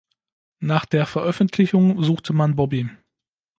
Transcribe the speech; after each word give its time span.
Nach 0.63 0.85
der 0.87 1.05
Veröffentlichung 1.05 2.01
suchte 2.03 2.33
man 2.33 2.55
Bobby. 2.55 2.89